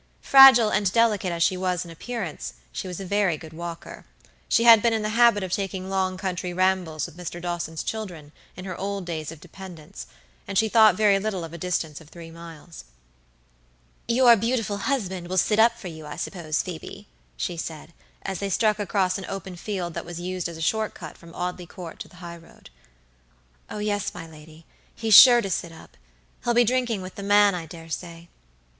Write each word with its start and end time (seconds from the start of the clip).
Fragile 0.23 0.71
and 0.71 0.91
delicate 0.91 1.31
as 1.31 1.43
she 1.43 1.55
was 1.55 1.85
in 1.85 1.91
appearance, 1.91 2.53
she 2.71 2.87
was 2.87 2.99
a 2.99 3.05
very 3.05 3.37
good 3.37 3.53
walker. 3.53 4.03
She 4.49 4.63
had 4.63 4.81
been 4.81 4.93
in 4.93 5.03
the 5.03 5.09
habit 5.09 5.43
of 5.43 5.51
taking 5.51 5.91
long 5.91 6.17
country 6.17 6.53
rambles 6.55 7.05
with 7.05 7.15
Mr. 7.17 7.39
Dawson's 7.39 7.83
children 7.83 8.31
in 8.55 8.65
her 8.65 8.75
old 8.75 9.05
days 9.05 9.31
of 9.31 9.39
dependence, 9.39 10.07
and 10.47 10.57
she 10.57 10.67
thought 10.69 10.95
very 10.95 11.19
little 11.19 11.43
of 11.43 11.53
a 11.53 11.57
distance 11.59 12.01
of 12.01 12.09
three 12.09 12.31
miles. 12.31 12.85
"Your 14.07 14.35
beautiful 14.35 14.79
husband 14.89 15.27
will 15.27 15.37
sit 15.37 15.59
up 15.59 15.77
for 15.77 15.87
you, 15.87 16.07
I 16.07 16.15
suppose, 16.15 16.63
Phoebe?" 16.63 17.07
she 17.37 17.55
said, 17.55 17.93
as 18.23 18.39
they 18.39 18.49
struck 18.49 18.79
across 18.79 19.19
an 19.19 19.25
open 19.29 19.55
field 19.55 19.93
that 19.93 20.03
was 20.03 20.19
used 20.19 20.49
as 20.49 20.57
a 20.57 20.61
short 20.61 20.95
cut 20.95 21.15
from 21.15 21.35
Audley 21.35 21.67
Court 21.67 21.99
to 21.99 22.07
the 22.07 22.15
high 22.25 22.37
road. 22.37 22.71
"Oh, 23.69 23.77
yes, 23.77 24.15
my 24.15 24.25
lady; 24.25 24.65
he's 24.95 25.13
sure 25.13 25.41
to 25.43 25.51
sit 25.51 25.71
up. 25.71 25.95
He'll 26.43 26.55
be 26.55 26.63
drinking 26.63 27.03
with 27.03 27.13
the 27.13 27.21
man, 27.21 27.53
I 27.53 27.67
dare 27.67 27.91
say." 27.91 28.29